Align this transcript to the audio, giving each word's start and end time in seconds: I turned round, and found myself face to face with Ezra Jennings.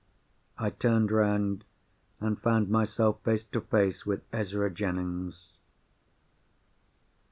I 0.57 0.71
turned 0.71 1.11
round, 1.11 1.63
and 2.19 2.41
found 2.41 2.69
myself 2.69 3.21
face 3.21 3.43
to 3.43 3.61
face 3.61 4.03
with 4.03 4.23
Ezra 4.33 4.71
Jennings. 4.71 5.53